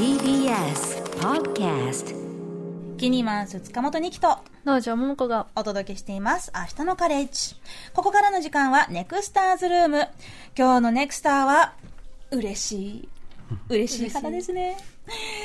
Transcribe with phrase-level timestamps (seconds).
[0.00, 2.16] TBS Podcast
[2.96, 6.50] キニマンス塚本二木と道場桃子がお届けしています。
[6.54, 7.54] 明日のカレッジ。
[7.92, 10.08] ここからの時間はネクスターズルーム。
[10.56, 11.74] 今日のネクスターは、
[12.30, 13.08] 嬉しい。
[13.68, 14.76] 嬉しい方ですね。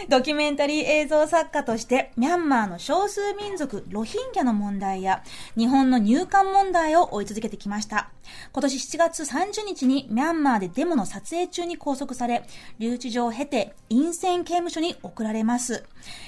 [0.10, 5.24] ドキュメンタリー映像作家として、ミャンマーの少数民族ロヒンギャの問題や、
[5.58, 8.10] 日本の入管問題を追い続けてきました。
[8.54, 12.44] 今年7月30日にミャンマーでデモの撮影中に拘束され、
[12.80, 15.84] 留置場を経て、陰線刑務所に送られます。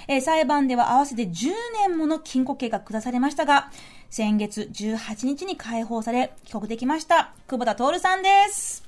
[0.08, 1.52] えー裁判では合わせて10
[1.88, 3.72] 年もの禁錮刑が下されましたが、
[4.10, 7.34] 先月18日に解放され、帰国できました。
[7.48, 8.84] 久保田徹さんです。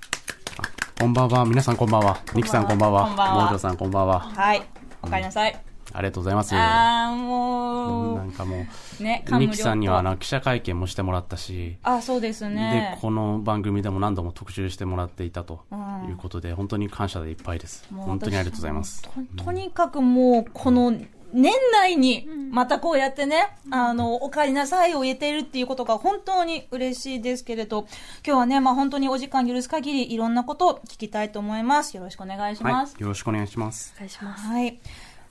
[1.00, 1.46] こんばんは。
[1.46, 2.20] 皆さんこんばんは。
[2.36, 3.06] ニキさんこんばんは。
[3.06, 4.20] こんばんはモージョさんこんばんは。
[4.20, 4.62] はい。
[5.02, 5.58] おかえりなさい。
[5.94, 6.54] ありがとうございます。
[6.54, 8.66] あー、もう、なんかも
[9.00, 13.02] ね、う、感無量ニキさんにはとな記者会見もしてもらったし、あ、そうですねで、。
[13.02, 15.64] この番組でも何度も特集してもらっていたと
[16.10, 17.88] いうことで、本当に感謝でいっぱいです。
[17.96, 19.02] 本当にありがとうございます。
[19.38, 20.94] ととにかくもう、この、
[21.34, 27.88] 年内に、またこうやってね、あの、お帰りなさいを言えているっていうことが本当に嬉しいですけれど、
[28.26, 31.96] 今日はね、まあ本当にお時間許す限り、いろんなことを聞きたいと思います。
[31.96, 32.96] よろしくお願いしはます。
[32.98, 33.02] い。
[33.02, 33.94] よろしくお願いします。
[33.96, 34.48] お願いします。
[34.48, 34.80] はい。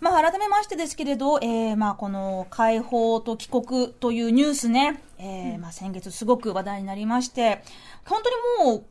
[0.01, 7.63] まあ、改めましてですけれど、えー、まあ、この解放と帰国というニュースね、えーまあ、先月すごく話題になりまして、
[8.05, 8.85] 本当にもう、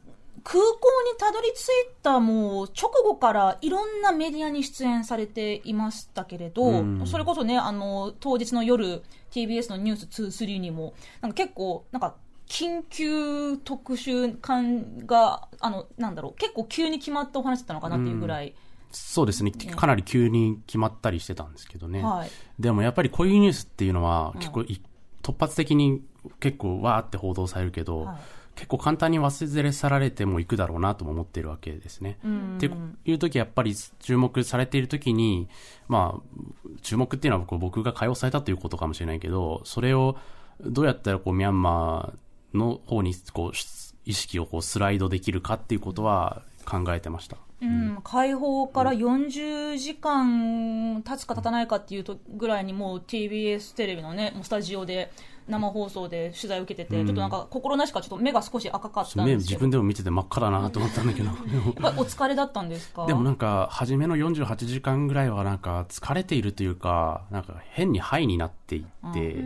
[0.44, 12.16] 空港にたどり着いたもう直後からいろんなメディアに出演されていましたけれど、うんそれこそね、あの、当日の夜、TBS のニュース2、3にも、なんか結構、なんか、
[12.48, 18.56] 緊急特集感が、あの、なんだろう、結構急に決まったお話だったのかなっていうぐらい、
[18.92, 19.52] そうですね。
[19.52, 22.02] かなり急に決まったりしてたんですけどね。
[22.02, 22.30] はい。
[22.58, 24.82] でもやっぱりこういうニュースっていうのは、結構い
[25.22, 26.02] 突発的に
[26.40, 28.18] 結構わーって報道されるけど、はい
[28.58, 32.18] 結構簡単に忘れ去られてもいくだろうなとも思ってるわけですね。
[32.58, 32.70] って
[33.06, 35.48] いう時やっぱり注目されている時に、
[35.88, 40.18] まあ、注目っていうのは僕が解放されたということかもしれないけど、それを
[40.60, 43.58] どうやったらこうミャンマーの方にこう
[44.06, 47.38] 意識をこうスライドできるかっていうことは考えてました。
[47.62, 55.12] うん、解放から40時間経つか経たないかっていうとぐらいにもう TBS テレビのね、もうスタジオで
[55.48, 61.26] 生放送で取材を受けてて、ちょっとなんか心なしかちょっと目が少し赤かったん目です自分でも見てて真っ赤だなと思ったんだけど。
[61.28, 61.36] やっ
[61.82, 63.06] ぱりお疲れだったんですか？
[63.06, 69.44] でもなんか、初めの48時間ぐらいはなんか疲れているというか、なんか変にハイになっていって、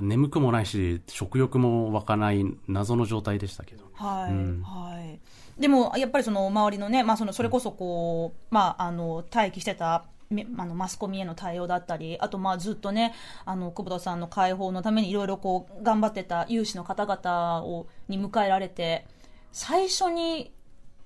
[0.00, 3.84] 眠くもないし、食欲も湧かない謎の状態でしたけど。
[3.94, 5.20] はい、うんはい。
[5.60, 13.14] でも、やっぱりその周りのね、まあその、それこそこう、まあ、あの、待機してた、めあのマスコミへの対応だったり、あとまあずっとね、
[13.46, 19.06] あの、久保田さんの解放のためにいろいろこう、頑張ってた有志の方々を、に迎えられて、
[19.52, 20.52] 最初に、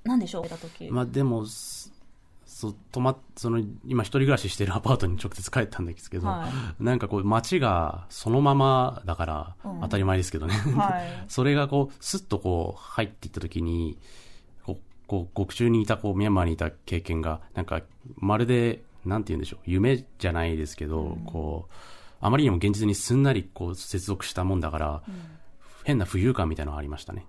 [0.02, 0.88] 何でしょう、た時。
[0.90, 1.92] まあでも、す
[2.44, 6.48] そう、泊まっ、その、今一人暮らししてるアパートに直接帰ったんですけど、は
[6.80, 10.54] なんかこう街がそのままだから、当たり前ですけどね。
[10.54, 13.98] はい それがこう、スッとこう入っていった時に、
[15.12, 17.82] こう獄中にいた、こう、ミャンマーにいた経験が、なんか、
[18.16, 21.72] まるで、なんて言うんでしょう、夢じゃないですけど、こう、
[22.20, 25.02] あまりにも現実にすんなりこう接続したもんだから、
[25.84, 27.26] 変な浮遊感みたいなのがありましたね。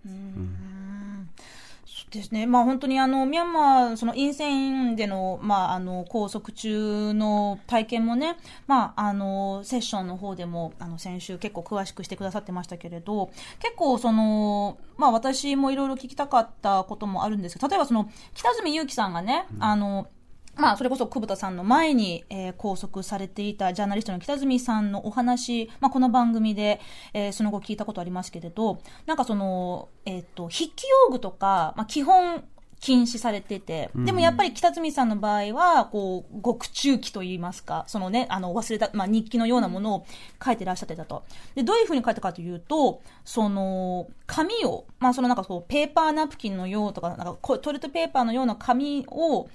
[2.14, 2.46] ですね。
[2.46, 20.08] まあ本当にあの、ミャンマー、その陰線での、まああの、拘束中の体験もね、まああの、セッションの方でも、あの、先週結構詳しくしてくださってましたけれど、結構その、まあ私もいろいろ聞きたかったこともあるんですけど、例えばその、北住祐樹さんがね、あの、
[20.56, 26.80] まあ、それこそ久保田さんの前に、えー拘束されていたジャーナリストの北住さんのお話、まあ、この番組で、
[27.14, 32.44] えーその後聞いたことありますけれど、なんかその、えっ、と、筆記用具とか、まあ、基本、
[32.84, 40.06] 禁止されてて、でもやっぱり北住さんの場合は、こう、獄中記といいますか、そのね、あの、忘れた、まあ、日記のようなものを
[40.44, 41.24] 書いてらっしゃってたと。
[41.56, 49.48] で、どういうふうに書いたかというと、その、紙を、まあ、そのなんかこう、ペーパーナプキンのようとか、なんかこうトイレットペーパーのような紙を、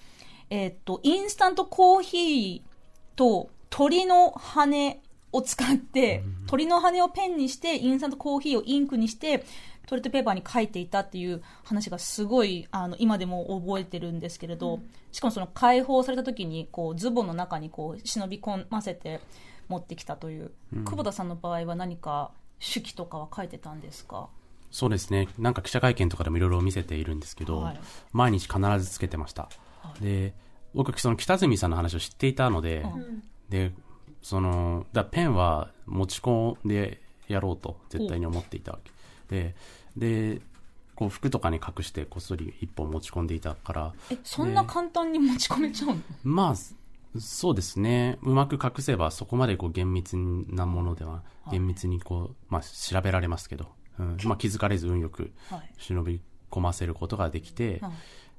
[0.50, 5.00] えっと、インスタントコーヒーと鳥の羽
[5.32, 9.44] を使って、鳥の羽をペンにして、インスタントコーヒーをインクにして、
[9.86, 14.80] トイレットペーパーに書いていたっていう話がすごい、あの、今でも覚えてるんですけれど、
[15.12, 19.20] しかもその解放された時に、こう、ズボンの中にこう、忍び込ませて
[19.68, 24.28] 持ってきたという、久保田さんの場合は何か手記とかは書いてたんですか？
[24.70, 25.28] そうですね。
[25.38, 27.80] なんか記者会見とかでもいろいろ見せているんですけど、はい。
[28.12, 29.48] 毎日必ずつけてました。
[30.00, 30.34] で、
[30.74, 32.84] 僕、その北住さんの話を知っていたので、
[33.48, 33.72] で、
[34.22, 38.90] その、だペンは持ち込んでやろうと絶対に思っていたわけ。
[39.28, 39.54] で、
[39.96, 40.40] で、
[40.94, 46.02] こう服とかに隠してこっそり一本持ち込んでいたから、え、そんな簡単に持ち込めちゃうの？
[46.24, 48.18] まあ、そうですね。
[48.22, 53.68] うまく隠せばそこまでこう厳密なものでは、厳密にこう、まあ調べられますけど、
[53.98, 55.72] うん、まあ気づかれず運よくはい。
[55.78, 56.20] 忍び
[56.50, 57.92] 込ませることができて、はい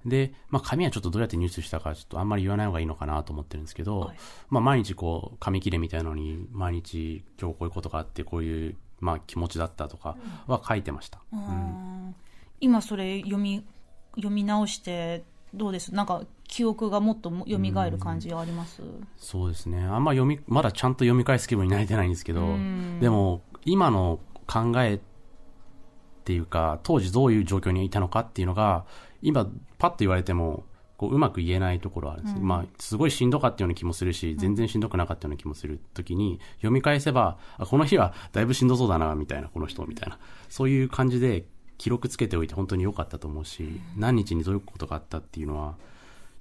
[0.05, 4.17] で、まあ紙はちょっとどうやって入手したかちょっとあんまり言わない方がいいのかなと思ってるんですけど、はい。
[4.49, 10.17] まあ毎日こう紙切れみたいなのに毎日今日こういうことがあってこういうまあ気持ちだったとか
[10.47, 11.19] は書いてました。
[11.33, 12.15] うん。
[12.59, 13.63] 今それ読み
[14.15, 15.23] 読み直して
[15.53, 15.93] どうです？
[15.93, 17.57] なんか記憶がもっと蘇
[17.89, 18.81] る感じあります、
[19.17, 19.83] そうですね。
[19.83, 22.41] あんま読み、まだちゃんと読み返す気分になれてないんですけど、
[22.99, 24.99] でも、今の考えっ
[26.23, 28.85] ていうか、当時どういう状況にいたのかっていうのが、
[29.21, 30.65] 今、パッと言われても、
[30.97, 40.19] こう、うまく言えないところはあるんです、まあ、すごいしんどかったような気もするし、全然しんどくなかったような気もするときに、読み返せば、あ、この日はだいぶしんどそうだな、みたいな、この人、みたいな。
[40.49, 41.45] そういう感じで、
[41.77, 45.77] 記録つけておいて本当に良かったと思うし、何日にどういうことがあったっていうのは、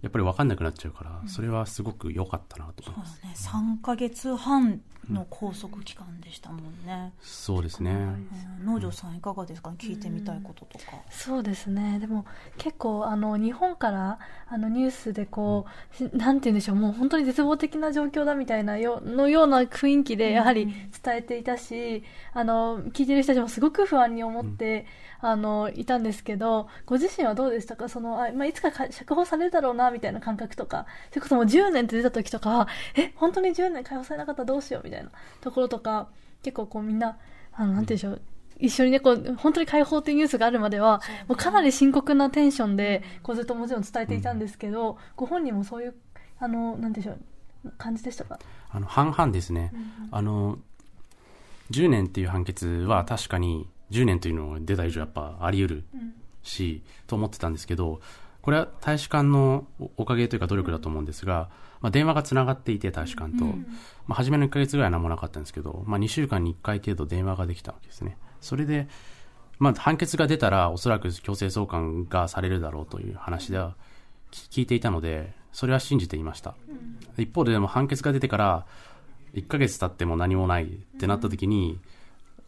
[0.02, 3.22] やっぱり分かんなくなっちゃうから、それはすごく良かったなと思います。
[3.22, 7.90] ね、3ヶ月半の拘束期間でしたもんね、そうですね。
[7.90, 8.66] うん。
[8.66, 9.70] 農場さんいかがですか？
[9.70, 11.98] 聞いてみたいこととか、そうですね。
[11.98, 12.26] でも
[12.58, 14.18] 結構あの日本から
[14.48, 16.76] あのニュースでこう、しなんて言うんでしょう。
[16.76, 20.66] もう本当に絶望的な状況だみたいなよのような雰囲気でやはり
[21.02, 22.02] 伝えていたし、
[22.32, 24.86] あの聞いてる人たちもすごく不安に思って、
[25.20, 27.88] あのいたんですけどご自身はどうでしたか？
[27.88, 34.97] そのあ、まあ、いつかか釈放されるだろうなみたいな感覚とかそれこそもう10年って出た時とかはえ本当に10年解放されなかったらどうしようみたいな
[35.40, 36.08] ところとか
[36.42, 37.18] 結構こうみんな
[37.52, 38.22] あのなんて言うんでしょう。
[38.60, 45.94] 一緒にね、こう、本当に解放っていうニュースがあるまでは、もうかなり深刻なテンションで、こうずっともちろん伝えていたんですけど、ご本人もそういう、
[46.40, 47.20] あの、なんでしょう、
[47.78, 48.40] 感じでしたか？
[48.70, 49.72] あの、半々ですね。
[50.10, 50.58] あの、
[51.70, 55.84] 10年っていう判決は確かに10年というのが出た以上やっぱあり得る
[56.42, 58.00] し、と思ってたんですけど、
[58.42, 61.48] これは大使館のおおかげというか努力だと思うんですが、
[61.80, 63.54] まあ、電話がつながっていて大使館と、ま
[64.10, 68.16] あ、初めの1ヶ月ぐらいは何もなかったんですけど、まあ、2週間に1回程度電話ができたわけですね。
[68.40, 68.88] それで、
[69.58, 73.74] まあ、判決が出たらおそらく強制送還がされるだろうという話では
[74.30, 76.54] き聞いていたので、それは信じていました。
[77.16, 78.66] 一方ででも判決が出てから
[79.34, 81.78] 1ヶ月経っても何もないってなった時に、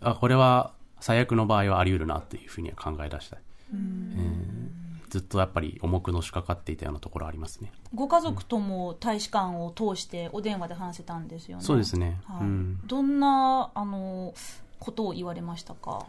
[0.00, 3.38] あ、これは最悪の場合はあり得るなっていうふうには考え出した。
[3.72, 4.69] えー
[5.10, 7.72] ずっとやっぱり重くのしかかっていたようなところありますね。
[7.94, 12.20] ご家族とも大使館を通してお電話で話せたんですよねそうですね。
[12.24, 12.80] はいうん。
[12.86, 14.32] どんなあの
[14.78, 16.06] ことを言われましたか？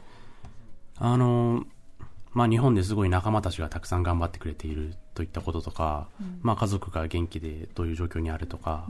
[0.98, 1.66] あの、
[2.34, 6.08] まあ、日本ですごい仲間たちがたくさん頑張ってくれているといったこととか、
[6.42, 8.86] まあ、家族が元気でどういう状況にあるとか、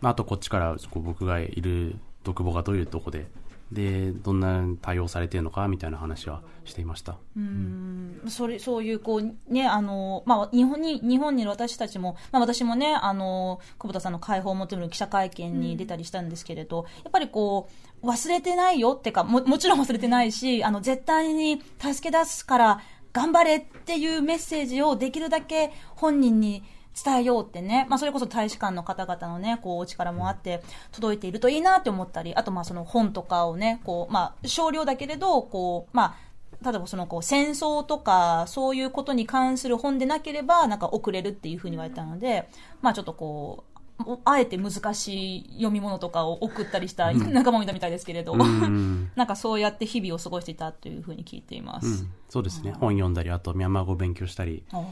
[0.00, 3.28] まあ、あとこっちから僕がいる独房がどういうとこで、
[3.72, 7.16] で、どんな対応されてるのかみたいな話はしていました。
[7.36, 8.22] うん。
[8.28, 17.68] それそういうこうねあのまあ日本に日本にいる私たちもまあ私もねあの久保田さんの解放を求める記者会見に出たりしたんですけれど、やっぱりこ
[18.02, 22.80] う忘れてないよってかももちろん忘れてないしあの絶対に助け出すから
[23.12, 26.62] 頑張れっていうメッセージをできるだけ本人に
[27.04, 30.62] 伝えようってね、まあ、それこそ大使館の方々のね、こう、お力もあって、
[30.92, 36.26] 届いているといいなって思ったり、あと、まあ、その本とかをね、こう、まあ、少量だけれど、こう、まあ、
[36.64, 42.48] 例えばそのこう戦争とかそういうことに関する本でなければなんか遅れるっていうふうに言われたので、
[42.80, 49.10] まあちょっとこうおあえて難しい読み物とかを送ったりした仲間もいたみたいですけれど、うん。
[49.16, 51.86] なんかそうやって日々を過ごしていたというふうに聞いています。
[51.86, 52.72] うん、そうですね。
[52.72, 54.82] 本読んだり、あとミャンマー語勉強したり、あ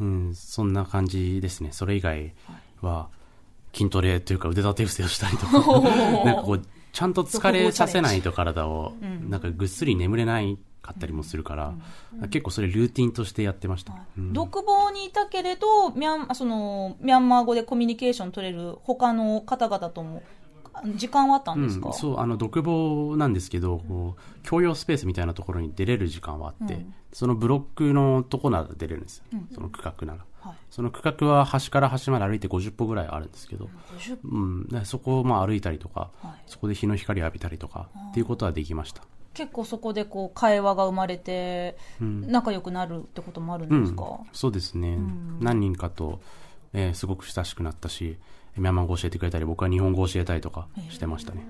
[0.00, 1.70] うん、そんな感じですね。
[1.72, 2.32] それ以外
[2.80, 3.08] は、
[3.72, 5.52] 筋トレというか腕立て伏せをしたりとか、
[6.24, 6.62] なんかこう、
[6.92, 8.94] ちゃんと疲れさせないと体を、
[9.28, 11.74] なんかぐっすり眠れないかったりもするから、
[12.30, 13.94] 結構それルーティンとしてやってました。
[14.16, 14.32] うん。
[14.32, 20.22] 独房にいたけれどミャンそのミャンマー語でコミュニケーション取れる他の方々とも
[20.94, 29.24] 時間はあったんですか、うん、そう、あの、独房なんですけど、こう、共用スペースみたいなところに出れる時間はあって、そのブロックのとこなら出れるんですよ。
[29.54, 30.24] その区画なら。
[30.40, 30.56] はい。
[30.70, 33.68] その区画は端から端まで歩いて50歩ぐらいあるんですけど、
[33.98, 36.42] 50うん、でそこをまあ歩いたりとか、はい。
[36.46, 39.02] そこで日の光を浴びたりとか、っていうことはできました。
[39.36, 44.98] 結構そこでこう会話が生まれて仲良くなるってこともあるんですか、そうですね。
[45.40, 46.20] 何人かと、
[46.72, 48.18] えーすごく親しくなったし、
[48.56, 51.46] ミャンマー語教えてくれたり、僕は日本語を教えたりとかしてましたね。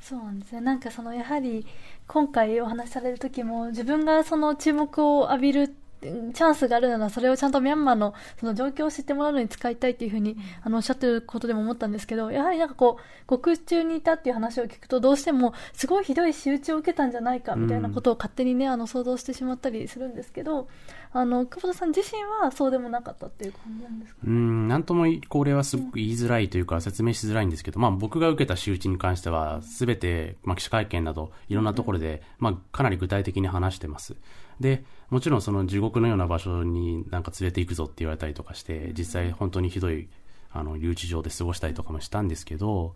[0.00, 0.60] そうなんですね。
[0.60, 1.66] なんかそのやはり
[2.06, 20.68] 今回お話しされる時も自分がその注目を浴びるチャンスがあるならそれをちゃんとミャンマーのその状況を知ってもらうのに使いたいっていうふうに、あのおっしゃってることでも思ったんですけどやはりなんかこう獄中にいたっていう話を聞くとどうしてもすごいひどい仕打ちを受けたんじゃないかみたいなことを勝手にねあの想像してしまったりするんですけど
[21.12, 24.20] あの久保田さん自身はそうでもなかったっていう感じなんですか？
[24.24, 34.16] うんなんともこれはすごく言いづらいというか説明しづらいんですけど、まあ、僕が受けた仕打ちに関しては全て、まあ、記者会見などいろんなところで、まあ、かなり具体的に話してます
[34.60, 40.08] でもちろんその地獄のような場所になんか連れて行くぞって言われたりとかして実際本当にひどい
[40.50, 42.94] あの留置場で過ごしたりとかもしたんですけど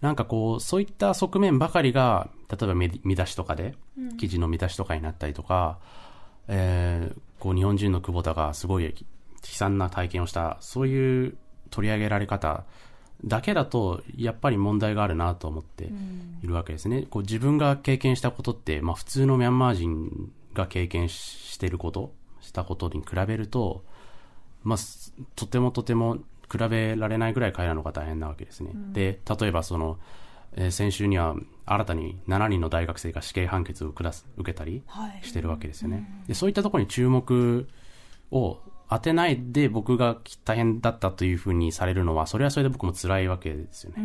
[0.00, 3.74] なんかこうそういった側面ばかりが例えば見見出しとかで
[4.18, 5.78] 記事の見出しとかになったりとか、
[6.48, 8.92] えーこう日本人の久保田がすごい悲
[9.42, 11.36] 惨な体験をしたそういう
[11.70, 12.64] 取り上げられ方
[13.24, 15.90] だけだとやっぱり問題があるなと思って
[16.42, 17.06] いるわけですね。
[17.08, 23.84] こう自分が経験したことって、まあ、普通のミャンマー人が経験してることしたことに比べると、
[24.62, 26.18] まあ、すとてもとても
[26.50, 28.70] 比べられないぐらい彼らの方が大変なわけですね。
[28.92, 29.98] で例えばその、
[30.54, 31.36] えー先週には
[31.66, 36.22] 新たに7人の大学生が死刑判決を下す受けたりはいしてるわけですよね。
[36.28, 37.68] でそういったところに注目
[38.30, 44.02] を当てないで僕が大変だったというふうにされるのはそれはそれで僕も辛いわけですよね。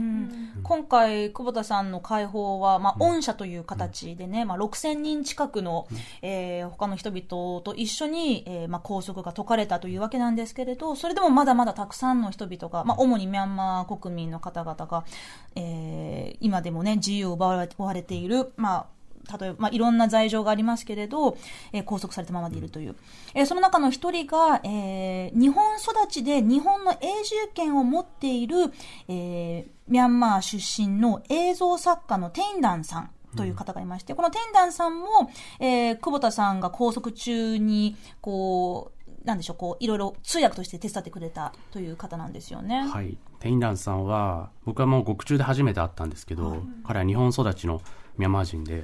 [0.63, 5.87] 今回、久保田さんの解放は、まあ、御社という形でね、まあ、6000人近くの、
[6.21, 15.05] えー他の人々と一緒に、えーまあ、拘束が解かれたというわけなんですけれど、それでもまだまだたくさんの人々が、まあ、主にミャンマー国民の方々が、
[15.55, 18.85] えー今でもね、自由を奪われ奪われている、まあ、
[19.39, 21.37] 例えば、まあ、いろんな罪状がありますけれど、
[21.71, 22.95] えー拘束されたままでいるという。
[23.33, 28.57] えーその中の一人が、えー日本育ちで日本の永住権を持っている、
[29.07, 33.11] えーミャンマー出身の映像作家のテインダンさん。
[33.37, 35.05] という方がいまして、このテインダンさんも、
[35.61, 42.81] えー久保田さんが拘束中に、こう、なんでしょう、こう、いろいろ通訳として手伝ってくれたという方なんですよね。
[42.81, 43.17] はい。
[43.39, 47.81] テインダンさんは、僕はもう獄中で初めて会ったんですけど、彼は日本育ちの
[48.17, 48.83] ミャンマー人で、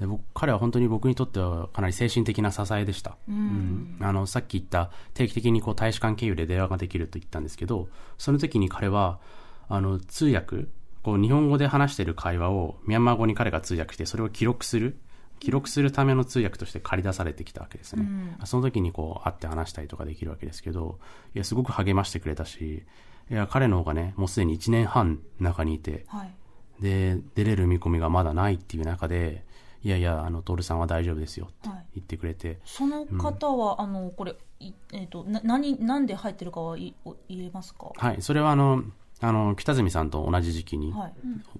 [0.00, 3.18] で僕彼は本当に僕にとってはかなり精神的な支えでした。
[3.28, 9.20] うんあの、さっき言った定期的にこう大使館経由で電話ができると言ったんですけど、その時に彼は、
[9.68, 10.68] あの、通訳、
[11.02, 14.98] こう日本語で話している会話をミャンマー語に彼が通訳して、それを記録する。
[15.38, 18.36] 記録するための通訳として借り出されてきたわけですね。
[18.44, 20.98] その時にこう会って話したりとかできるわけですけど、
[21.34, 22.84] いや、すごく励ましてくれたし、
[23.30, 26.34] いや、彼の方がね、もうすでに1年半中にいて、はい。
[26.80, 29.44] で、出れる見込みがまだないっていう中で、
[29.82, 31.86] いやいや、あの、徹さんは大丈夫ですよってはい。
[31.96, 37.90] 言ってくれて、その方は、あの、これ、いえっ、と、な、何、なんで入ってるかはいお言えますか？
[37.96, 38.82] はい、それはあの、
[39.20, 41.12] あの、北住さんと同じ時期に、はい。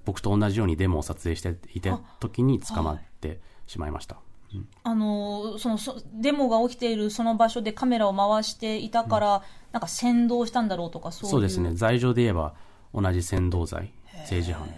[0.04, 4.16] 僕と同じようにデモを撮影していた時に捕まってしまいました。
[4.54, 4.68] うん。
[4.82, 12.54] あのそのそデモが起きているその場所でカメラを回していたから、なんか先導したんだろうとかそうですね、罪状で言えば
[12.92, 14.68] 同じ扇動罪、政治犯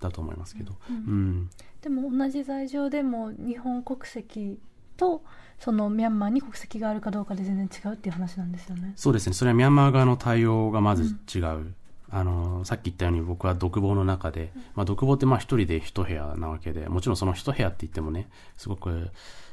[0.00, 1.48] だと思いますけど、うん
[1.84, 4.58] でも同じ罪状でも日本国籍
[4.96, 5.22] と
[5.60, 8.94] そのミャンマーに国籍があるかどうかで全然違うっていう話なんですよね。
[8.96, 11.74] そうですね、それはミャンマー側の対応がまず違う。
[12.10, 19.08] あのさっき言ったように僕は独房の中で、まあ、独房ってまあ一人で一部屋なわけでもちろんその一部屋って言ってもねすごく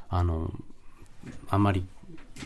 [0.08, 0.52] あの
[1.48, 1.84] あんまり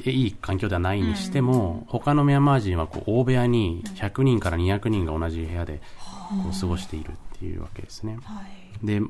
[0.05, 5.81] いい環境ではないにしても、他のミャンマー人はこう大部屋に100人から200人が同じ部屋で
[6.43, 8.19] こう過ごしているっていうわけですね。
[8.25, 9.01] はいで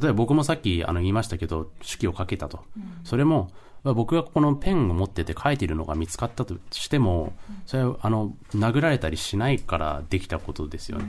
[0.00, 2.64] 例えば僕もさっきあの言いましたけど手記をかけたと、
[3.04, 3.50] それも
[3.82, 7.32] まあ僕がこのペンを持ってて書いているのが見つかったとしても
[7.66, 11.06] それはあの殴られたりしないからできたことですよね、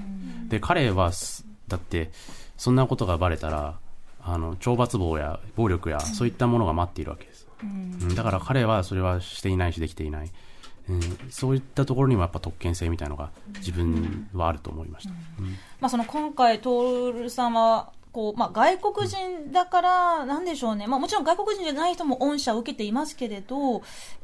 [0.47, 2.11] で彼はすだって
[2.57, 3.79] そんなことがバレたら
[4.21, 8.15] あの懲罰棒や暴力やそういったものが待っているわけです、うん。
[8.15, 10.31] だから彼はそれはしていないしできていない、
[10.89, 15.49] うん、そういったところにもやっぱ特権性みたいのが自分はあると思いました、うん。
[15.79, 23.81] まあ、その今回、徹さんはこう、まあ、外国人だから、なんでしょうね、まあ、もちろん外国人じゃない人も恩赦を受けていますけれど、やっ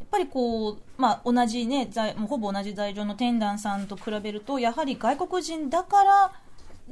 [0.10, 6.32] ぱりこう、まあ、同じね、罪もうほぼ同じ罪状のテンダンさんと比べると、やはり外国人だから、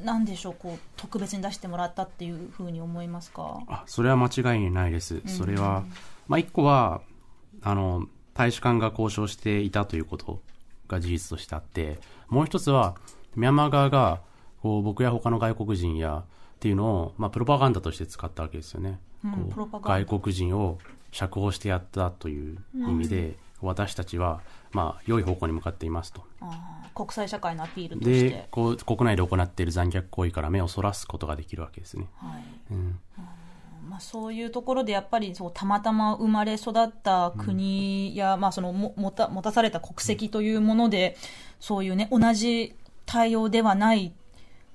[0.04, 3.62] なんでしょう、こう特別に出してもらったっていうふうに思いますか？
[3.70, 5.22] あそれは間違いないです。
[5.26, 5.86] それは、
[6.28, 7.00] まあ、一個は、
[7.62, 10.42] あの、大使館が交渉していたということ
[10.90, 12.96] が事実としてあって、もう一つは、
[13.38, 14.20] ミャンマー側が、
[14.62, 16.24] こう、僕や他の外国人や、
[16.60, 19.00] っていうのを、まあ、プロパガンダとして使ったわけですよね。
[19.24, 19.50] うん
[19.82, 20.78] 外国人を
[21.12, 26.24] 釈放してやったという意味で、私たちは、まあ、良い方向に向かっていますと。
[26.94, 28.48] 国際社会のアピールとしでて、。
[28.52, 32.08] こう、国内で行っている残虐行為から目をそらすことができるわけですね。
[32.18, 33.00] はいうん。
[33.90, 41.18] まあ、そういうところでやっぱりそうたまたま生まれ育った国や、うん、まあ、そのも持た持たされた国籍というもので、
[41.60, 42.76] そういうね同じ
[43.06, 44.14] 対応ではない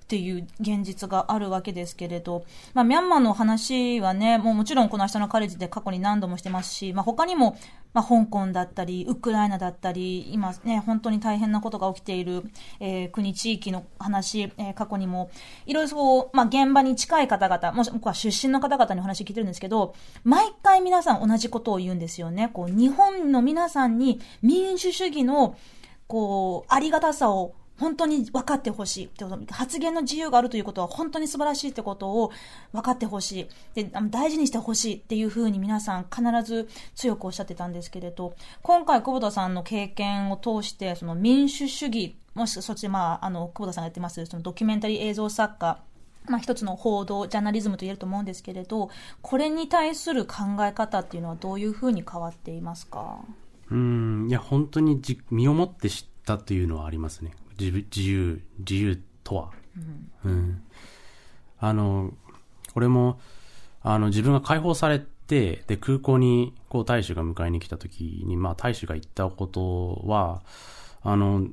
[0.04, 2.44] っていう現実があるわけですけれど、
[2.74, 7.56] まあ、ミャンマーの話はね、もうもちろんこの明日のカレッジで過去に何度もしてますし、まあ、他にも、
[7.94, 12.44] まあ、香港だったり、ウクライナだったり、今ね、本当に大変なことが起きている、
[12.80, 15.30] えー、国、地域の話、えー、過去にも、
[15.64, 22.50] いろいろそう、まあ、現場に近い方々、もしくは出身の方々にお話聞いてるんですけど、毎回皆さん同じことを言うんですよね。
[22.52, 25.56] こう、日本の皆さんに民主主義の、
[26.08, 32.30] こう、ありがたさを本当に分かってほしいってこと、発言の自由があるということは本当に素晴らしいってことを
[32.72, 33.48] 分かってほしい。
[33.74, 45.80] で、大事にしてほしいっていうふうに皆さん必ず強くおっしゃってたんですけれど、今回久保田さんの経験を通して、その民主主義、もしそっち、まあ、あの、久保田さんがやってます、そのドキュメンタリー映像作家、
[46.26, 48.88] まあ一つの報道、ジャーナリズムと言えると思うんですけれど、
[49.20, 53.18] これに対する考え方っていうのはどういうふうに変わっていますか？
[53.70, 57.32] うん、いや、本当にじ身をもって知ったというのはありますね。
[57.58, 59.50] 自自由、自由とは？
[60.24, 60.62] うん、うん。
[61.58, 62.12] あの、
[62.72, 63.20] これも、
[63.82, 70.42] あの、自分が解放されて、で、空港に、こう、大使が迎えに来た時に、まあ、大使が言ったことは、
[71.02, 71.46] あの、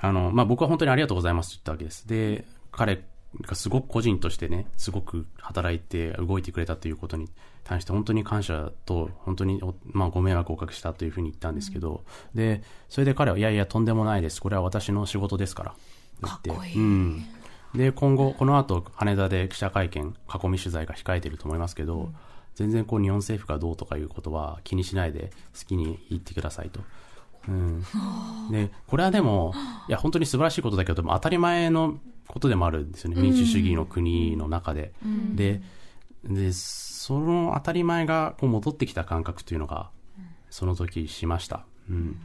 [0.00, 2.06] あの、まあ、僕は本当にありがとうございますって言ったわけです。
[2.06, 3.02] で、彼
[3.42, 7.28] がすごく個人としてね、すごく働いて動いてくれたということに
[7.64, 14.40] 対して本当に感謝と、本当に、まあ、ご迷惑をおかけしたというふうに言ったんですけど、うん、で、それで彼は、いやいや、とんでもないです。
[14.40, 15.74] これは私の仕事ですか
[16.22, 16.28] ら。
[16.28, 16.76] かっこいい。
[16.76, 17.24] うん。
[17.74, 22.16] で、今後、この後、羽田で記者会見、囲み取材が控えていると思いますけど、うん、
[22.54, 26.80] 全然こう、日本政府がどうとかいうことは気にしないで、好きに言ってくださいと。
[27.48, 27.82] うん。
[28.50, 29.52] で、これはでも、
[29.88, 33.20] いや、本当に素晴らしいことだけど、当たり前のことでもあるんですよね。
[33.20, 34.92] 民主主義の国の中で。
[35.04, 35.62] うん、で、
[36.24, 39.90] で、その当たり前がこう戻ってきた感覚というのが、
[40.50, 41.64] その時しました。
[41.88, 42.18] うん。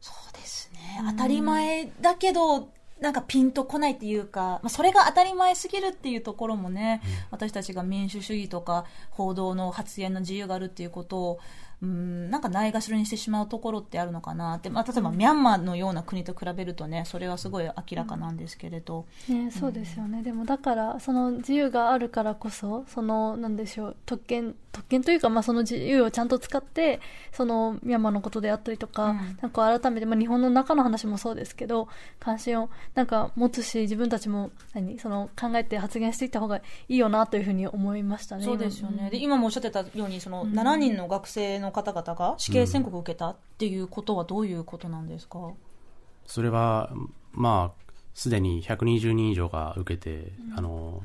[0.00, 1.02] そうですね。
[1.10, 2.70] 当たり前だけど、
[3.00, 11.40] なんかピンとこないっていうか、まあ、それが当たり前すぎるっていうところもね、うん、私たちが民主主義とか報道の発言の自由があるっていうことを
[11.82, 19.06] うん、なんかないがしろにしてしまうところってあるのかなって、まあ、例えばミャンマーのような国と比べるとね、それはすごい明らかなんですけれど。
[19.28, 20.18] ね、そうですよね。
[20.18, 27.00] うん、でもだから、その自由があるからこそ、その、なんでしょう、特権、特権というか、まあ、その自由をちゃんと使って、
[27.32, 31.88] そのミャンマーのことであったりとか、うん、なんか改めて、まあ、日本の中の話もそうですけど、
[32.20, 38.44] 関心をなんか持つし、自分たちも、何、その考えて発言していった方がいいよなというふうに思いましたね。
[38.44, 39.10] そうですよね。
[39.10, 45.54] で、今もおっしゃってたように、その、7人の学生の方々が死刑宣告を受けたっていうことはどういうことなんですか、うん、
[46.26, 46.92] それは、
[47.32, 51.02] まあ、すでに120人以上が受けて、うん、あの、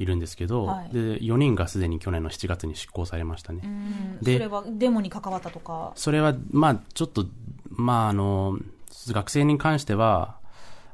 [0.00, 3.62] いるんですけど、はい、で4人がすでに去年の7月に執行されましたね。
[4.22, 5.92] でそれはデモに関わったとか？
[5.94, 7.26] それは、まあ、ちょっと、
[7.68, 8.58] まあ、あの、
[9.08, 10.38] 学生に関しては、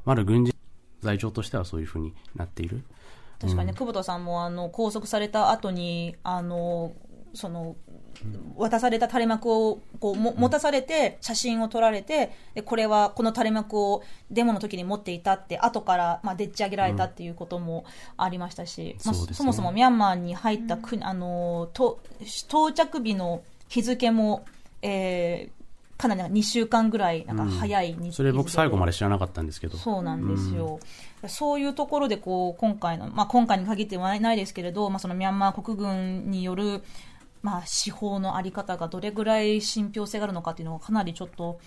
[0.03, 0.53] まだ軍事
[1.01, 2.83] 罪状としてはそういうふうになっている。
[3.39, 6.91] 確かに、ね、久保田さんもあの拘束された後にあの
[7.33, 7.75] その
[8.55, 17.85] 渡された垂れ幕をこうも持たされて写真を撮られてでこれはこの垂れ幕をデモの時に持っていたって後からまあでっち上げられたっていうことも
[18.17, 21.99] ありましたし、まあ、そもそもミャンマーに入った国、あのと
[22.49, 24.45] 到着日の日付も、
[24.81, 29.77] えー、かなり2週間ぐらいなんか早い日、うん、それ僕最後まで知らなかったんですけど。
[29.77, 30.79] そうなんですよ、
[31.23, 36.83] うん、そういうところでこう今回の、まあ、今回に限ってはないですけれど、まあ、そのミャンマー国軍による
[37.47, 41.61] まあ、司法の在り方がどれぐらい信憑性があるのかっていうのはかなりちょっと、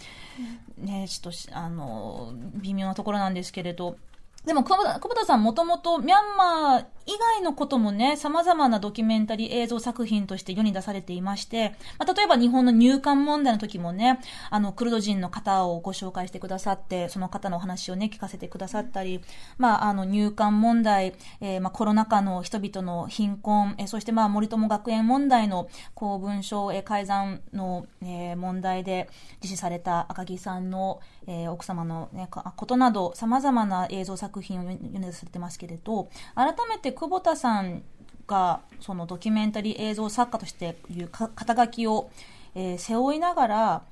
[0.77, 3.97] ね、ちょっと、あの、微妙なところなんですけれど、
[4.47, 19.21] でも、久保田さんもともとミャンマー以外のこともね、様々なドキュメンタリー映像作品として世に出されていまして、まあ、例えば日本の入管問題の時もね、あの、クルド人の方をご紹介してくださって、その方のお話をね、聞かせてくださったり、
[19.59, 29.11] まあ、あの、入管問題、えー、まあ、コロナ禍の人々の貧困、えー、そしてまあ、森友学園問題の公文書、えー、改ざんの、えー、問題で
[29.43, 37.83] 実施された赤木さんの、えー、奥様のね、ことなど、様々な映像作品を読んでされてますけれど、改めて久保田さん
[38.27, 42.11] が、そのドキュメンタリー映像作家としていう肩書きを、
[42.55, 43.83] えー、背負いながら、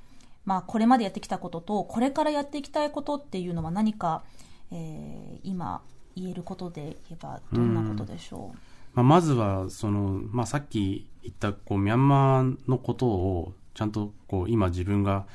[0.44, 4.22] まあ、これまでやってきたことと、これからやっていきたいことっていうのは何か、
[4.70, 5.82] えー、今
[6.16, 8.58] 言えることで言えば、どんなことでしょう、
[8.94, 15.26] まあ、まずは、その、まあ、さっき言った、こう、ミャンマーのことを、ちゃんと、こう、今自分が、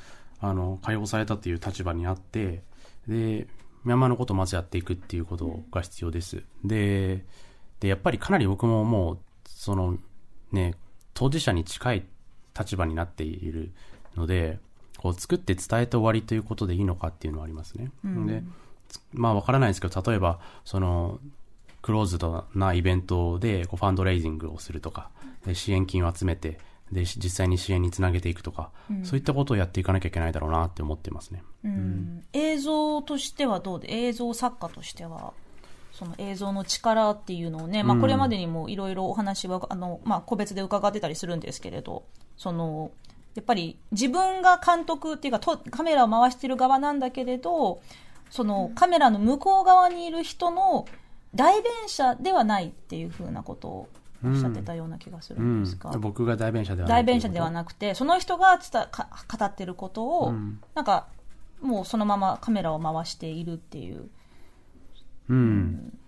[0.44, 2.62] あの、解放されたという立場にあって、
[3.08, 3.46] で、
[3.84, 6.42] ミャンマーのことをまずやっていくっていうことが必要です。
[6.64, 7.24] で、
[7.80, 9.98] で、やっぱりかなり僕ももう、その、
[10.52, 10.74] ね、
[11.14, 12.04] 当事者に近い
[12.58, 13.72] 立場になっている
[14.16, 14.58] ので、
[14.98, 17.90] こう作って伝えて終わりということでいいのかっていうのはありますね。
[18.04, 18.42] で、
[19.12, 21.20] まあわからないですけど、例えば、その、
[21.82, 25.10] クローズドなイベントでこうファンドレイジングをするとか、
[25.44, 26.58] で支援金を集めて、
[26.94, 28.70] で、実際に支援につなげていくとか、
[29.02, 31.42] そういったことをやっていかなきゃいけないだろうなって思ってますね。
[31.64, 32.24] うん。
[32.32, 35.34] 映像としてはどうで映像作家としては
[35.94, 42.04] その映像の力っていうのをね、まあ、これまでにもいろいろお話はあの、まあ、個別で伺ってたりするんですけれど
[42.36, 42.90] その
[43.36, 47.80] やっぱり自分が監督っていうかとカメラを回してる側なんだけれど
[48.28, 50.84] そのカメラの向こう側にいる人の
[51.34, 53.88] 代弁者ではないっていうふうなことを
[54.24, 59.08] おっしゃってたような気がするんですが、うん、僕が代弁者では代弁者ではなくてその人が伝か
[59.38, 60.60] 語ってることを、うん。
[60.74, 61.06] なんか
[61.60, 64.08] もうそのままカメラを回しているっていう。
[65.28, 65.98] うん。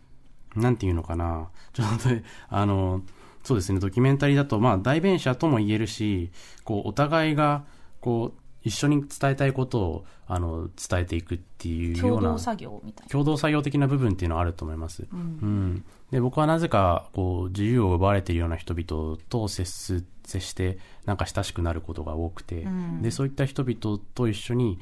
[0.55, 1.49] なんていうのかな。
[1.73, 2.09] ちょっと、
[2.49, 3.03] あの、
[3.43, 6.31] そうですね、ドキュメンタリーだと、まあ、代弁者とも言えるし、
[6.65, 7.65] こう、お互いが、
[8.01, 13.11] こう、一緒に伝えたいことを、あの、伝えていくっていうような、共同作業みたいな。
[13.13, 15.07] 共同作業的な部分っていうのはあると思います。
[15.13, 15.85] うん。
[16.11, 24.81] で、僕はなぜか、こう、自由を奪われているような人々と接す、接して、なんか親しくなることが多くて、んで、そういった人々と一緒に、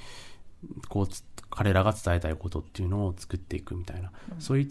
[0.89, 4.69] こうつ、彼らが伝えたいことっていうのを作っていくみたいな、そういう、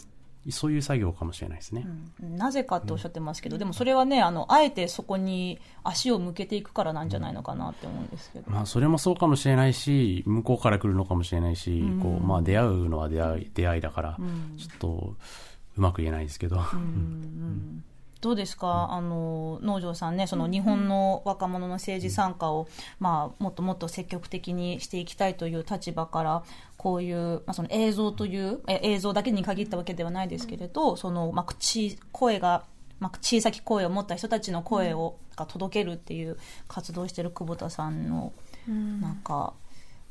[0.52, 1.88] そういう作業かもしれないですね。
[2.22, 2.36] うん。
[2.36, 14.18] なぜかっておっしゃってますけど、でもそれはねあのあえてそこに足を向けていくからなんじゃないのかなって思うんですけど、まあ、それもそうかもしれないし、向こうから来るのかもしれないし、こう、まあ、出会うのは出会い、出会いだから、
[14.58, 15.16] ちょっと、
[15.78, 16.62] うまく言えないですけど。
[18.24, 26.44] どうですか、あの農場さんねその日本の若者の政治参加を、まあ、もっともっと積極的にしていきたいという立場から
[26.78, 32.64] こういう、まあ、その映像というえ映像だけに限ったわけではないですけれど、その、まあ、口声が
[33.02, 36.38] まあ、小さき声を持った人たちの声をが届けるっていう
[36.70, 38.32] 活動をしている久保田さんの
[38.70, 39.02] うん。
[39.02, 39.54] なんか、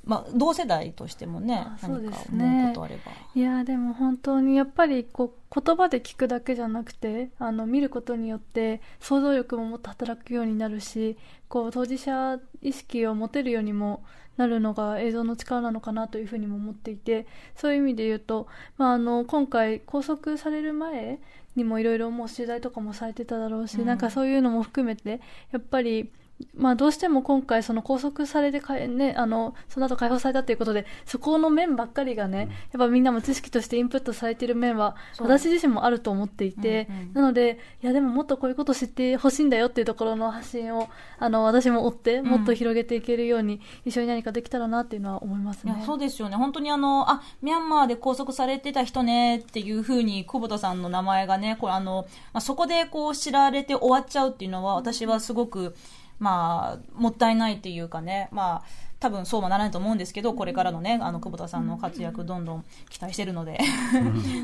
[0.04, 3.12] まあ、同世代としてもねあそう何かですね思うことあれば。
[3.34, 11.16] いやでも本当にやっぱりこう言葉で聞くだけじゃなくてあの見ることによって想像力ももっと働くようになるし
[11.48, 14.02] こう当事者意識を持てるようにも
[14.36, 21.20] なるのが映像の力なのかなというふうにも思っていてそういう意味で言うと、まあ、あの今回拘束される前
[21.54, 26.10] にもいろいろもう取材とかもされてただろうし、うんなんかそういうのも含めてやっぱり
[26.54, 45.82] まあ、どうしても今回、その拘束されてかえ、ね、あのその後解放されたということで、そこの面ばっかりがね、やっぱみんなも知識としてインプットされている面は、私自身もあると思っていて、うんうんなので、いや、でももっとこういうこと知ってほしいんだよっていうところの発信を、あの私も追って、もっと広げていけるように、一緒に何かできたらなっていうのは思いますね。
[45.84, 55.74] そうですよね、本当にあのあミャンマーで拘束されてた人ねっていうふうに久保田さんの名前がね、これあのまあ、そこでこう知られて終わっちゃうっていうのは、私はすごく、
[56.18, 58.62] まあ、もったいないっていうかね、まあ
[59.02, 63.58] 多分そうはならないと思うんですけど、これからのね、あの久保田さんの活躍、どんどん期待してるので、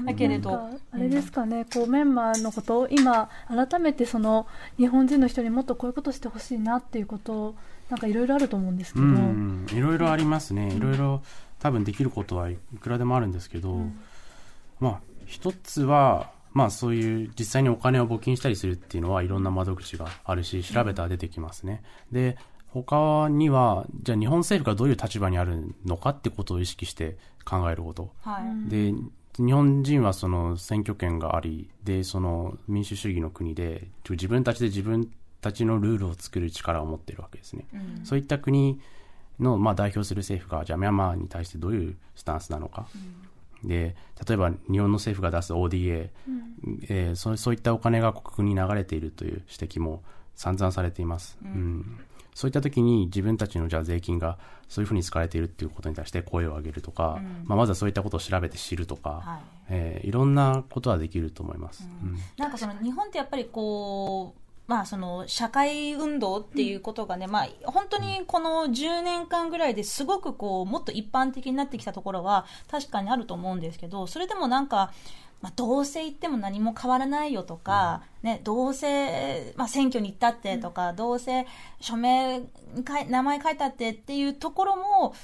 [0.05, 7.55] だけれどあれですかね、こうメンマーのことを今改めてその日本人の人にもっとこういうことしてほしいなっていうことを
[7.89, 10.73] なんかいろいろあると思うんですけうど、ん、いろいろありますね。
[10.75, 11.23] いろいろ
[11.61, 13.79] 多分できることはいくらでもあるんですけど、
[14.81, 21.83] まあ、一つは、まあそういう実際にお金を募金したりするっていうのはいろんな窓口があるし、調べたら出てきますね。
[22.13, 22.37] で、
[22.69, 28.13] 他には、じゃあ日本政府がどういう立場にあるのかってことを意識して考えること。
[28.21, 28.93] はい、で、
[29.39, 37.67] 日本人はその選挙権があり、で、その民主主義の国で、自分たちで自分たちのルールを作る力を持っているわけですね。
[37.73, 38.81] うんそういった国
[39.41, 42.87] の、まあ、代表する政府が、じゃあミャンマーに対してどういうスタンスなのか。
[43.65, 46.11] で、例えば日本の政府が出す ODA、
[46.89, 50.03] えーそうそういったお金が国に流れているという指摘も
[50.35, 51.39] 散々されています。
[51.43, 51.99] うん。
[52.35, 59.41] そういった時に自分たちのじゃあ税金がそういうふうに使われているっていうことに対して声を上げるとか、まあ、まずはそういったことを調べて知るとか、はい。
[59.71, 61.89] えーいろんなことはできると思います。
[62.03, 62.17] うん。
[62.37, 74.93] なんかその日本ってやっぱりこう、まあ、その社会運動っていうことがね、まあ、本当にこの10年間ぐらいですごくこうもっと一般的になってきたところは確かにあると思うんですけどそれでもなんか、
[75.41, 81.47] まあ、どうせ言っても何も変わらないよとか、ね、どうせ、まあ、選挙に行ったってとか、どうせ
[81.81, 82.43] 署名
[83.09, 85.15] 名前書いたってっていうところも、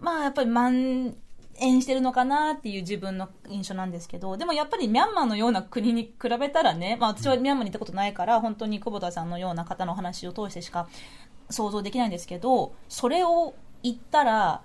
[0.00, 1.12] まあ、やっぱり蔓
[1.60, 10.88] 延してるのかなっていう自分の印象なんですけど、でもやっぱりミャンマーのような国に比べたらね、まあ私はミャンマーに行ったことないから、本当に久保田さんのような方の話を通してしか
[11.50, 14.62] 想像できないんですけど、それを言ったら、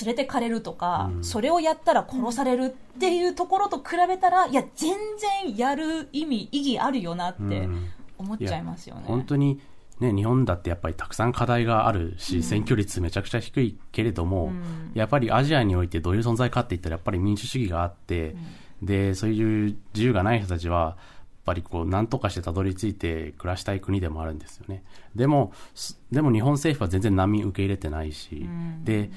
[0.00, 4.96] 連れてかれるとか、それをやったら殺されるっていうところと比べたら、いや、全
[5.44, 9.02] 然やる意味、意義あるよなってうん思っちゃいますよね。
[9.06, 9.60] 本当に
[10.00, 18.34] ね、日本だってやっぱりたくさん課題があるし、うん、選挙率めちゃくちゃ低いけれども、うん、やっぱりアジアにおいてどういう存在かって言ったらやっぱり民主主義があって、
[18.80, 20.96] うん、で、そういう自由がない人たちは、やっ
[21.44, 24.84] ぱりこう、何とかしてたどり着いて暮らしたい国でもあるんですよね。
[25.14, 25.52] でも、
[26.10, 28.48] でも日本政府は全然難民受け入れてないし、
[28.84, 29.10] で、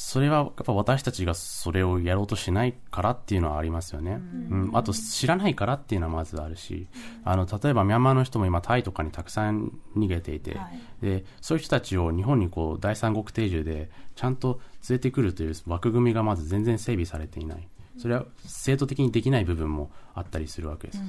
[0.00, 4.20] それはやっぱ私たちがそれをやろうとしないからっていうのはありますよね。
[4.48, 6.86] うん、あと知らないからっていうのはまずあるし、
[7.24, 10.68] あの、例えばミャンマーの人も今タイとかにたくさん逃げていて、は
[11.02, 17.68] い、で、そういう人たちを日本にこう第三国定住でちゃんと連れてくるという枠組みがまず全然整備されていない。
[17.98, 21.02] それは制度的にできない部分もあったりするわけです。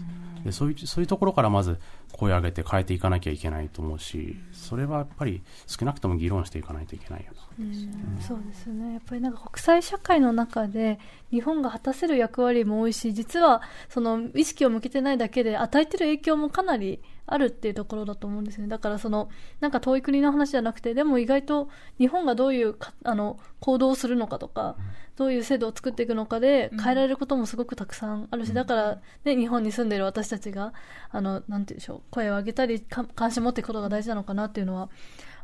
[0.43, 1.77] でそういうそういうところからまず
[2.11, 8.93] 声を上げて変えていかなきゃいけないと思うし、それはやっぱり少なくとも議論していかないといけないよな、うん、そうですね。
[8.93, 10.99] やっぱりなんか国際社会の中で
[11.31, 18.67] 日本が果たせる役割も多いし、実はその意識を向けてないだけで与えてる影響もかなりあるっていうところだと思うんですね。
[18.67, 21.69] だからその、なんか遠い国の話じゃなくて、でも意外と
[21.99, 24.75] 日本がどういうあの行動をするのかとか、
[25.15, 30.73] どういう制度を作っていくのかで変えられることもすごくたくさんあるし、だからね、日本に住んでいる私たちが、
[31.11, 34.89] あの、なんて言うんでしょう、声を上げたり、関心を持っていくことが大事なのかなっていうのは、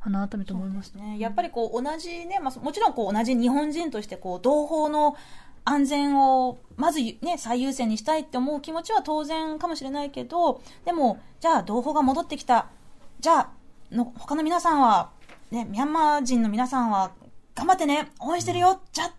[0.01, 1.17] あの改めて思いましたね。
[1.19, 5.15] やっぱりこう同じね、まあ、もちろんこう同じ日本人としてこう同胞の
[5.63, 12.67] 安全をまずね、最優先にしたいって思う気持ちは当然かもしれないけど、でも、じゃあ同胞が戻ってきた。
[13.19, 13.49] じゃあ、
[13.91, 15.09] の、他の皆さんは、
[15.49, 17.11] ね、ミャンマー人の皆さんは、
[17.55, 19.11] 頑張ってね、応援してるよ、じゃ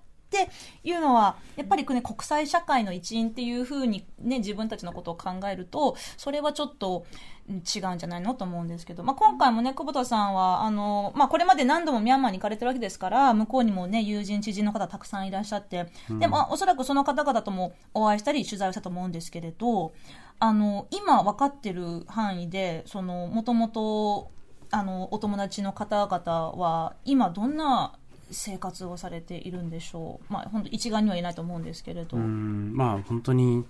[0.45, 0.51] って
[0.85, 7.07] いうのは、やっぱり、ね、国際社会の一員っていうふうにね、自分たちのことを考えると、それはちょっと
[7.49, 15.87] 違うんじゃないのと思うんですけど、まあ、今回もね、久保田さんは、あの、まあ、これまで何度もミャンマーに行かれてるわけですから、向こうにもね、友人、知人の方たくさんいらっしゃって、
[16.19, 19.93] でも、おそらくその方々ともお会いしたり、取材をしたと思うんですけれど、
[20.39, 24.31] あの、今分かってる範囲で、その、もともと、
[24.71, 27.99] あの、お友達の方々は、今どんな
[28.31, 32.17] 生活をされているんでしょう、まあ、本当一概には言えないと思うんですけれど。
[32.17, 33.65] まあ、本当に、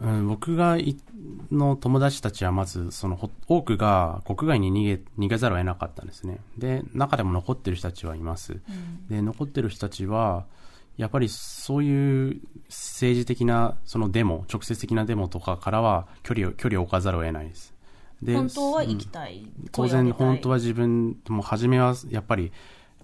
[0.00, 0.96] うん、僕がい
[1.52, 6.40] の友達たちはまず、その多くが国外に逃げ逃げざるを得なかったんですね。
[6.58, 8.54] で、中でも残ってる人たちはいます。
[8.54, 10.46] うん、で、残ってる人たちは、
[10.96, 17.72] やっぱりそういう政治的なそのデモ、直接的なデモとかからは距離を、距離を置かざるを得ないです。
[18.22, 19.38] で、本当は行きたい。
[19.38, 22.52] うん、当然、本当は自分も初めはやっぱり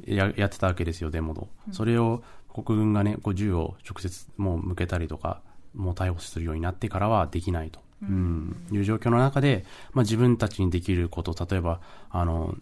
[0.07, 1.49] ややってたわけですよ、デモの。
[1.73, 5.41] それを国軍がね、こう銃を直接もう向けたりとか、
[5.75, 12.57] もう逮捕するようになってからはできないと、うん、いう状況の中で、まあ、自分たちにできること、例えば、あの、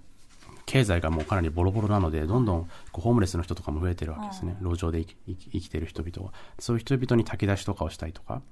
[0.67, 4.57] 経済がもうかなりボロボロなので、どんどんこうホームレスの人とかも増えてるわけですね。
[4.61, 6.35] 路上で生き生きてる人々は。
[6.59, 8.43] そういう人々に炊き出しとかをしたりとか。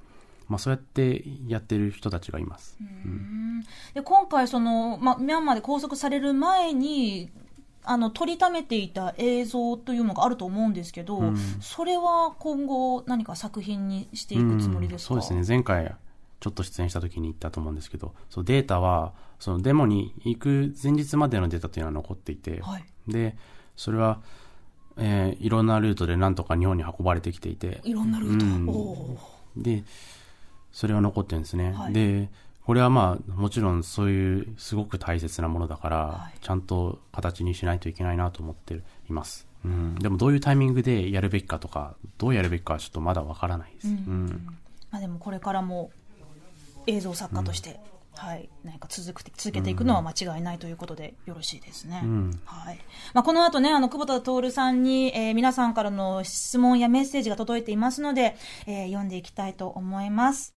[0.48, 2.78] まあ、そうやってやってる人たちがいます。
[2.80, 7.30] うん、で今回その、まあ、ミャンマーで拘束される前に
[7.86, 15.56] あの撮りためていた映像というのがあると思うんですけど、うん、それは今後何か作品にしていくつもりですか、うん、そうですね。
[15.56, 15.94] 前回
[16.40, 23.36] ちょっと出演した時に言ったと思うんですけどそうデータはそのデモに行く前日までのデータというのは残っていて、はい、で
[23.76, 24.20] それは、
[24.96, 27.80] えー、いろんなルートでなんとか日本に運ばれてきていて。
[27.84, 29.18] いろんなルート、
[29.56, 29.84] で
[30.72, 32.28] それは残ってるんですね、はい、で
[32.66, 39.46] これはまあ、もちろんそういうすごく大切なものだから、はい、ちゃんと形にしないといけないなと思っています。
[39.64, 43.86] うん、でもどういうタイミングでやるべきかとか、どうやるべきかはちょっとまだわからないです。
[43.86, 43.94] うん。
[43.94, 44.46] うん、
[44.90, 45.92] まあでもこれからも
[46.88, 47.78] 映像作家として、
[48.14, 52.00] うん、はい、何か続く続けていくのは間違いないということでよろしいですね。
[52.02, 52.78] うん、はい。
[53.14, 60.52] まあこの後ね、あの、久保田徹さんに、えー、皆さんからの質問やメッセージが届いていますので、えー、読んでいきたいと思います。